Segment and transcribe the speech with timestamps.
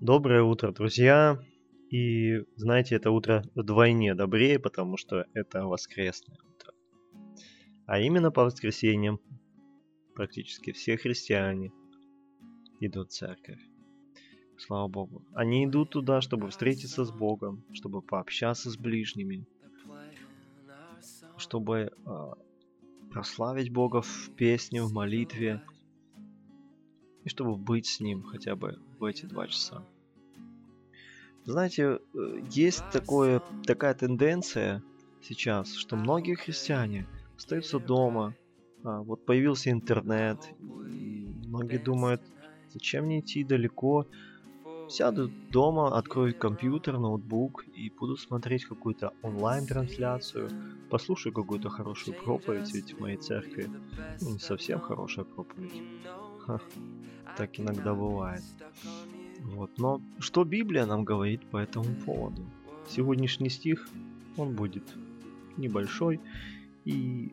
[0.00, 1.42] Доброе утро, друзья!
[1.90, 6.74] И знаете, это утро вдвойне добрее, потому что это воскресное утро.
[7.86, 9.18] А именно по воскресеньям
[10.14, 11.72] практически все христиане
[12.80, 13.58] идут в церковь.
[14.58, 15.24] Слава Богу.
[15.32, 19.46] Они идут туда, чтобы встретиться с Богом, чтобы пообщаться с ближними,
[21.38, 22.32] чтобы э,
[23.10, 25.62] прославить Бога в песне, в молитве,
[27.24, 29.82] и чтобы быть с Ним хотя бы в эти два часа.
[31.44, 31.98] Знаете, э,
[32.50, 34.82] есть такое, такая тенденция
[35.22, 37.06] сейчас, что многие христиане
[37.36, 38.34] остаются дома,
[38.84, 40.38] а, вот появился интернет,
[40.90, 42.22] и многие думают,
[42.72, 44.06] зачем мне идти далеко,
[44.88, 50.50] сяду дома, открою компьютер, ноутбук и буду смотреть какую-то онлайн-трансляцию,
[50.90, 53.70] послушаю какую-то хорошую проповедь, ведь в моей церкви
[54.20, 55.82] ну, не совсем хорошая проповедь.
[57.36, 58.42] Так иногда бывает.
[59.42, 59.70] Вот.
[59.78, 62.42] Но что Библия нам говорит по этому поводу?
[62.88, 63.88] Сегодняшний стих,
[64.36, 64.84] он будет
[65.56, 66.20] небольшой,
[66.84, 67.32] и,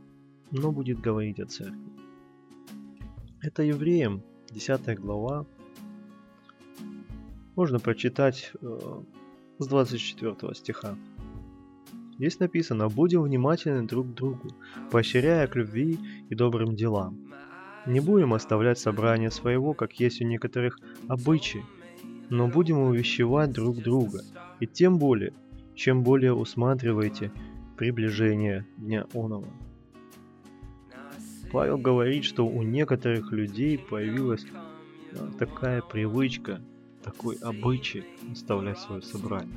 [0.52, 1.80] но будет говорить о церкви.
[3.42, 5.46] Это Евреям, 10 глава.
[7.56, 9.02] Можно прочитать э,
[9.60, 10.98] с 24 стиха.
[12.18, 14.50] Здесь написано «Будем внимательны друг к другу,
[14.92, 17.18] поощряя к любви и добрым делам.
[17.86, 21.66] Не будем оставлять собрание своего, как есть у некоторых обычаи,
[22.30, 24.22] но будем увещевать друг друга,
[24.60, 25.34] и тем более,
[25.76, 27.32] чем более усматриваете
[27.78, 29.48] приближение Дня Онова.
[31.52, 34.46] Павел говорит, что у некоторых людей появилась
[35.12, 36.62] а, такая привычка,
[37.04, 39.54] такой обычай оставлять свое собрание.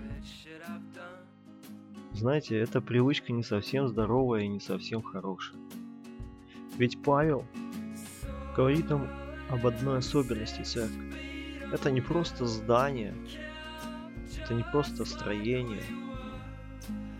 [2.12, 5.58] Знаете, эта привычка не совсем здоровая и не совсем хорошая.
[6.76, 7.44] Ведь Павел
[8.56, 9.08] говорит нам
[9.50, 11.12] об одной особенности церкви.
[11.72, 13.14] Это не просто здание,
[14.42, 15.82] это не просто строение,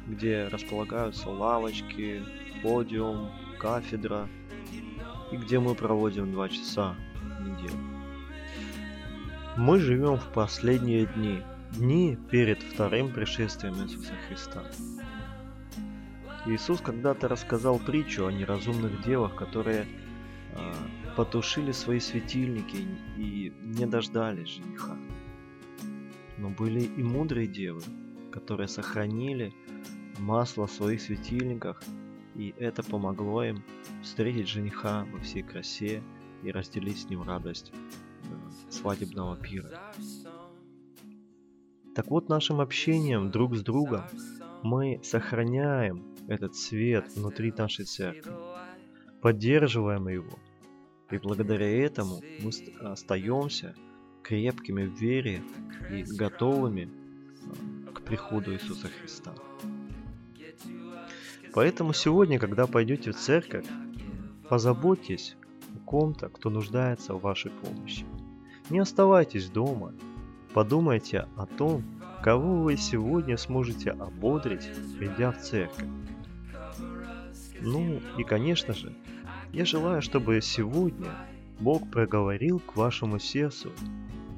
[0.06, 2.22] где располагаются лавочки,
[2.62, 3.30] подиум,
[3.60, 4.28] кафедра,
[5.30, 6.94] и где мы проводим два часа
[7.38, 7.78] в неделю.
[9.56, 14.62] Мы живем в последние дни, дни перед вторым пришествием Иисуса Христа.
[16.46, 19.86] Иисус когда-то рассказал притчу о неразумных девах, которые
[21.16, 22.86] потушили свои светильники
[23.16, 24.96] и не дождались жениха.
[26.38, 27.82] Но были и мудрые девы,
[28.30, 29.52] которые сохранили
[30.18, 31.82] масло в своих светильниках,
[32.34, 33.64] и это помогло им
[34.02, 36.02] встретить жениха во всей красе
[36.42, 39.80] и разделить с ним радость э, свадебного пира.
[41.94, 44.04] Так вот, нашим общением друг с другом
[44.62, 48.32] мы сохраняем этот свет внутри нашей церкви,
[49.26, 50.38] поддерживаем его,
[51.10, 52.52] и благодаря этому мы
[52.88, 53.74] остаемся
[54.22, 55.42] крепкими в вере
[55.90, 56.88] и готовыми
[57.88, 59.34] а, к приходу Иисуса Христа.
[61.52, 63.66] Поэтому сегодня, когда пойдете в церковь,
[64.48, 65.36] позаботьтесь
[65.74, 68.06] о ком-то, кто нуждается в вашей помощи.
[68.70, 69.92] Не оставайтесь дома.
[70.54, 71.82] Подумайте о том,
[72.22, 75.88] кого вы сегодня сможете ободрить, придя в церковь.
[77.60, 78.94] Ну и, конечно же,
[79.52, 81.10] я желаю, чтобы сегодня
[81.60, 83.72] Бог проговорил к вашему сердцу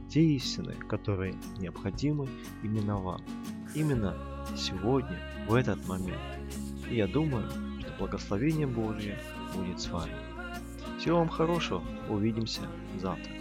[0.08, 2.28] те истины, которые необходимы
[2.62, 3.22] именно вам.
[3.74, 4.16] Именно
[4.56, 6.20] сегодня, в этот момент.
[6.90, 9.18] И я думаю, что благословение Божье
[9.54, 10.14] будет с вами.
[10.98, 12.62] Всего вам хорошего, увидимся
[12.98, 13.37] завтра.